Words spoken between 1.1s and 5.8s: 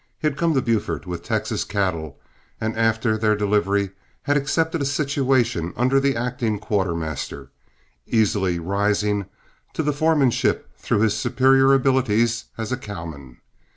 Texas cattle, and after their delivery had accepted a situation